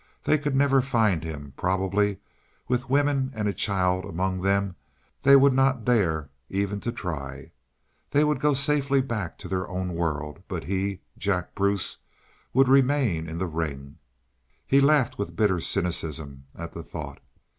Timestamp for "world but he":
9.93-11.01